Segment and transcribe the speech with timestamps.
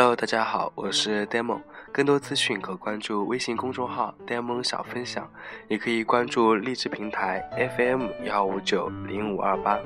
[0.00, 1.60] Hello，大家好，我是 Demo。
[1.90, 5.28] 更多资讯可关注微信公众号 “Demo 小分享，
[5.66, 7.40] 也可以关注励志平台
[7.76, 9.76] FM 幺五九零五二八。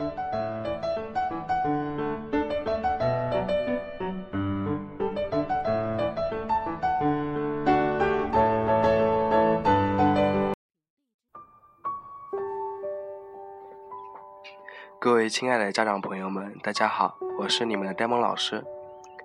[14.99, 18.63] 各位亲爱的家长朋友们，大家好，我是你们的 Demon 老师。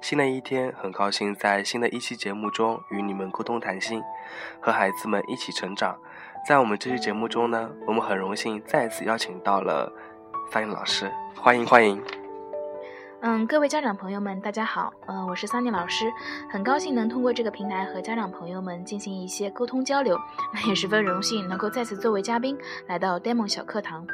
[0.01, 4.01] 新的一天，很高兴在新的一期节目中与你们沟通谈心，
[4.61, 5.97] 和孩子们一起成长。
[6.47, 9.91] 在我们这期节目中呢，我们很荣幸再次邀请到了
[10.51, 12.01] 桑尼老师，欢迎欢迎。
[13.21, 16.05] 嗯，各位家长朋友们，大家好，嗯，我是桑尼老师，
[16.49, 20.17] 很高兴能通过这个平台和家长朋友们进行一些沟通交流，
[20.67, 24.07] 也十分荣幸能够再次作为嘉宾来到 Demo 小课堂。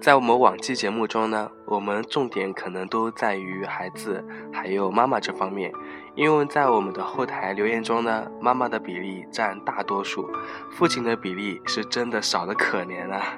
[0.00, 5.70] 在我们往期节目中呢，我们重点可能都在于孩子还有妈妈这方面，
[6.14, 10.28] 因为在我们的后台留言中呢，妈妈的比例占大多数，
[10.70, 13.36] 父亲的比例是真的少的可怜啊。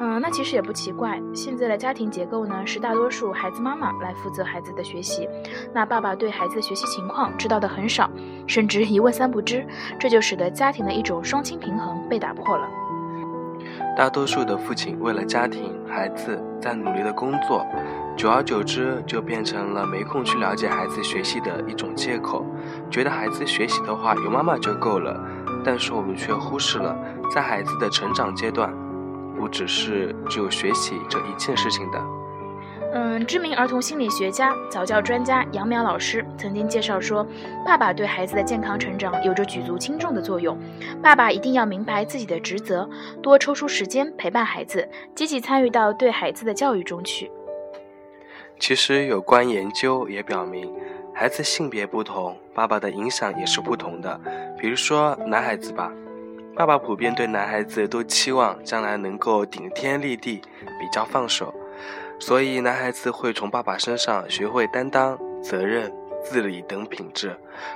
[0.00, 5.28] 嗯，那其实也不奇怪，现在的家庭结构呢是大多数孩子妈妈来负责孩子的学习，
[5.72, 8.10] 那爸爸对孩子的学习情况知道的很少，
[8.46, 9.64] 甚至一问三不知，
[10.00, 12.66] 这就使得家庭的一种双亲平衡被打破了。
[13.94, 17.64] 大多数的父亲为了家庭、孩子在努力的工作，
[18.16, 22.44] 久而久之就变成了没空去了解孩子学习的一种借口，
[22.90, 25.20] 觉得孩子学习的话有妈妈就够了。
[25.62, 26.96] 但是我们却忽视了，
[27.32, 28.72] 在孩子的成长阶段，
[29.36, 32.00] 不只是只有学习这一件事情的。
[32.94, 37.26] 嗯，知名儿童心理学家、早教专家杨淼老师曾经介绍说，
[37.64, 40.58] 爸爸对孩子的健康成长有着举足轻重的作用。
[41.02, 42.86] 爸爸一定要明白自己的职责，
[43.22, 47.30] 多抽出时间陪伴孩子，积极参与到对孩子的教育中去。
[48.60, 50.70] 其实有关研究也表明，
[51.14, 54.20] 孩子性别不同，爸爸的影响也是不同的。
[54.58, 55.90] 比如说男孩子吧，
[56.54, 60.42] 爸爸普遍对男孩子都期望将来能够顶天立地，
[60.78, 61.54] 比较放手。
[62.18, 65.92] 所以，男孩子会从爸爸身上学会担当、责任、
[66.22, 67.30] 自理等品质；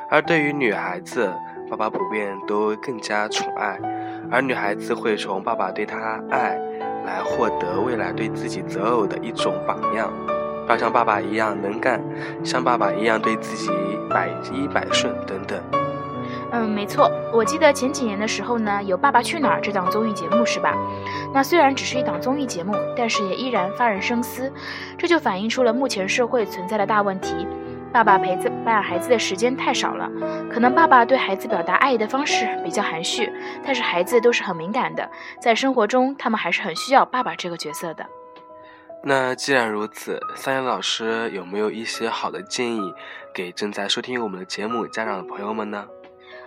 [0.08, 1.32] 而对于女孩子，
[1.68, 3.78] 爸爸普遍都更加宠爱，
[4.30, 6.56] 而女孩子会从爸爸对她爱
[7.04, 10.12] 来获得未来对自己择偶的一种榜样，
[10.68, 12.00] 要像爸爸一样能干，
[12.44, 13.70] 像爸爸一样对自己
[14.08, 15.60] 百依百顺等等。
[16.58, 20.74] 嗯，没错，我记得前几年的时候呢，有《爸爸去哪儿》这档综艺节目，是吧？
[21.30, 24.50] 那虽然只是一档综艺节目，但是也依然发人深思。
[24.96, 27.46] 这就反映出了目前社会存在的大问题：
[27.92, 28.34] 爸爸陪
[28.64, 30.10] 伴孩子的时间太少了。
[30.50, 33.30] 可能爸爸对孩子表达爱意的方式比较含蓄，
[33.62, 35.06] 但是孩子都是很敏感的，
[35.38, 38.06] 在生活中他们还是很需要爸爸这个角色的。
[39.02, 42.92] 那既然如此，三阳老师有没有一些好的建议
[43.32, 45.86] 给正在收听我们的节目家长的朋友们呢？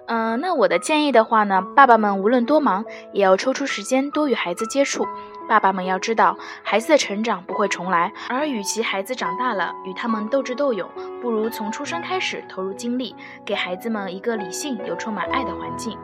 [0.09, 2.83] 嗯，那我的建议的话呢，爸爸们无论多忙，
[3.13, 5.05] 也要抽出时间多与孩子接触。
[5.47, 10.89] 爸爸们要知道，孩子的成长不会重来，而与其孩子长大了与他们斗智斗勇，
[11.21, 13.15] 不如从出生开始投入精力，
[13.45, 15.95] 给孩子们一个理性又充满爱的环境。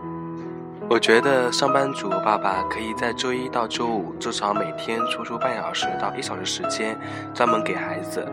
[0.88, 6.96] 我觉得上班族爸爸可以在周一到周五至少每天抽出半小时到一小时时间，
[7.34, 8.26] 专门给孩子。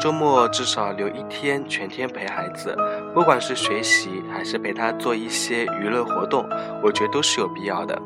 [0.00, 2.76] 周末至少留一天全天陪孩子，
[3.14, 6.48] 不管是学习还是陪他做一些娱乐活动，
[6.82, 8.00] 我觉得都是有必要的。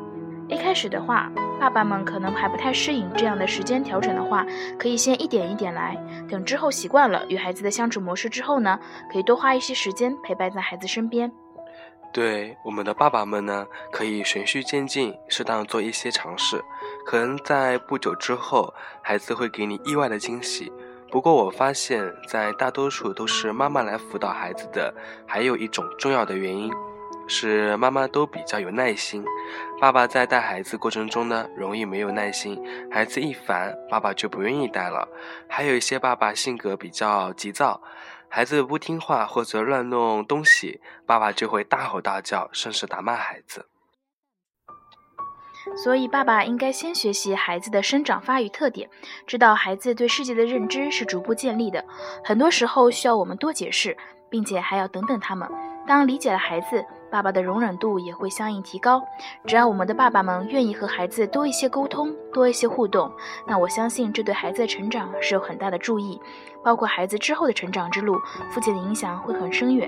[0.49, 4.45] 一开始的话，爸爸们可能还不太适应这样的时间调整的话，
[4.77, 5.97] 可以先一点一点来。
[6.29, 8.77] 等之后习惯了与孩子的相处模式之后呢，
[9.11, 11.31] 可以多花一些时间陪伴在孩子身边。
[12.13, 16.63] 对我们的爸爸们呢，可以循序渐进，适当做一些尝试，
[17.03, 20.71] 可能在不久之后，孩子会给你意外的惊喜。
[21.09, 24.93] 不过我发现，在大多数都是妈妈来辅导孩子的，
[25.25, 26.71] 还有一种重要的原因，
[27.27, 29.25] 是妈妈都比较有耐心，
[29.81, 35.07] 爸爸在带孩子过程中呢，容易没有耐心，孩子一烦，爸爸就不愿意带了。
[35.47, 37.81] 还有一些爸爸性格比较急躁。
[38.35, 43.67] 孩子不听话或者乱弄东西，爸爸就会大吼大叫，甚至打骂孩子。
[45.77, 48.89] 所以，爸爸应该先学习孩子的生长发育特点，
[49.27, 51.85] 知道孩子对世界的认知是逐步建立的，
[52.23, 53.95] 很多时候需要我们多解释，
[54.31, 55.47] 并且还要等等他们。
[55.87, 56.85] 当理解了孩子。
[57.11, 58.99] 爸爸的容忍度也会相应提高。
[59.45, 63.11] 只要我们的爸爸们愿意和孩子多一些沟通，多一些互动，
[63.45, 66.19] 那我相信这对孩子的成长是有很大的注意，
[66.63, 68.17] 包括孩子之后的成长之路，
[68.49, 69.87] 父亲的影响会很深远。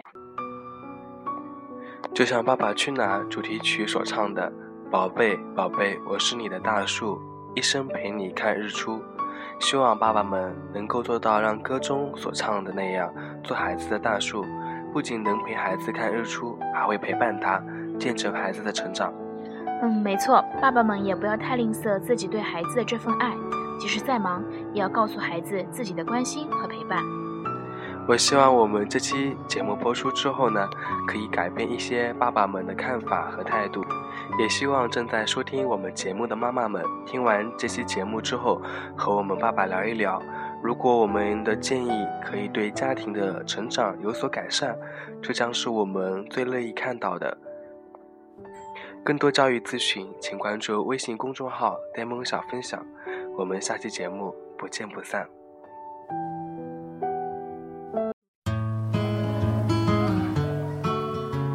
[2.14, 4.54] 就像《爸爸去哪儿》主题曲所唱的
[4.92, 7.20] ：“宝贝，宝贝，我是你的大树，
[7.56, 9.02] 一生陪你看日出。”
[9.60, 13.12] 希望爸爸们能够做到让歌中所唱的那样，
[13.44, 14.46] 做孩子的大树，
[14.96, 17.62] 不仅能陪孩子看日出，还会陪伴他，
[18.00, 19.14] 见证孩子的成长。
[19.82, 23.34] 嗯，没错，爸爸们也不要太吝啬自己对孩子的这份爱，
[23.78, 27.04] 即使再忙，也要告诉孩子自己的关心和陪伴。
[28.08, 30.66] 我希望我们这期节目播出之后呢，
[31.06, 33.84] 可以改变一些爸爸们的看法和态度。
[34.40, 38.62] 也希望正在收听我们节目的妈妈们，听完这期节目之后，
[38.96, 40.22] 和我们爸爸聊一聊。
[40.63, 44.75] 如果我们的建议可以对家庭的成长有所改善，
[45.22, 47.38] 这将是我们最乐意看到的。
[49.04, 52.84] 更多教育咨询，请关注微信公众号“呆萌小分享”。
[53.38, 55.28] 我们下期节目不见不散。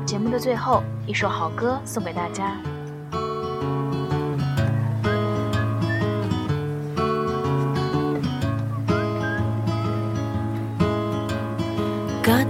[0.07, 2.57] 节目的最后，一首好歌送给大家。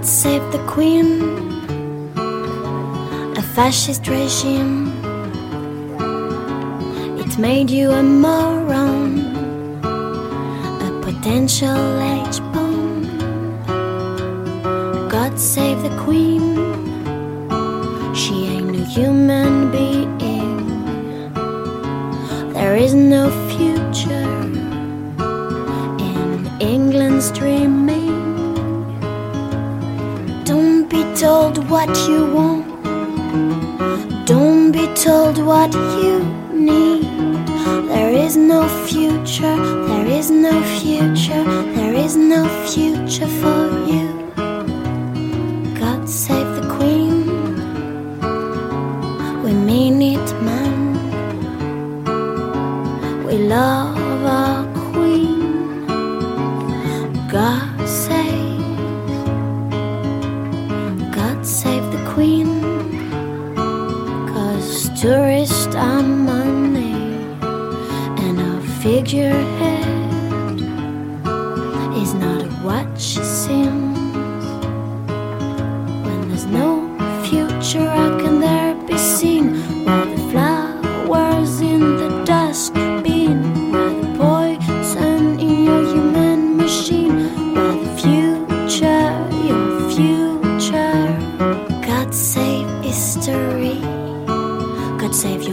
[0.01, 1.21] God save the Queen.
[3.37, 4.87] A fascist regime.
[7.19, 9.19] It made you a moron,
[9.85, 13.03] a potential H bomb.
[15.07, 16.55] God save the Queen,
[18.15, 21.31] she ain't a human being.
[22.53, 23.29] There is no
[31.71, 32.65] what you want
[34.25, 36.19] don't be told what you
[36.53, 37.03] need.
[37.87, 39.55] There is no future,
[39.87, 41.43] there is no future,
[41.77, 44.07] there is no future for you.
[45.79, 47.25] God save the Queen.
[49.43, 50.75] We mean it, man.
[53.25, 54.00] We love
[65.01, 66.93] tourist on money
[68.23, 69.83] and a figurehead
[71.97, 73.19] is not what she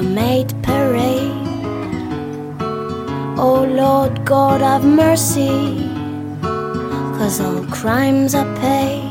[0.09, 1.33] maid parade.
[3.39, 5.89] Oh Lord God have mercy,
[7.17, 9.08] cause all crimes are paid.